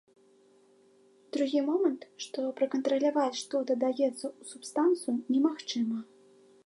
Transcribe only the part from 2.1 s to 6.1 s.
што пракантраляваць, што дадаецца ў субстанцыю, немагчыма.